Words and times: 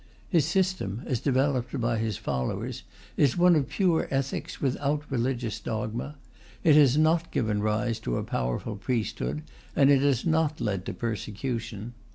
His 0.29 0.45
system, 0.45 1.03
as 1.05 1.19
developed 1.19 1.79
by 1.79 1.99
his 1.99 2.17
followers, 2.17 2.81
is 3.17 3.37
one 3.37 3.55
of 3.55 3.69
pure 3.69 4.07
ethics, 4.09 4.59
without 4.59 5.03
religious 5.11 5.59
dogma; 5.59 6.15
it 6.63 6.75
has 6.75 6.97
not 6.97 7.29
given 7.29 7.61
rise 7.61 7.99
to 7.99 8.17
a 8.17 8.23
powerful 8.23 8.77
priesthood, 8.77 9.43
and 9.75 9.91
it 9.91 10.01
has 10.01 10.25
not 10.25 10.59
led 10.59 10.85
to 10.87 10.93
persecution. 10.95 11.93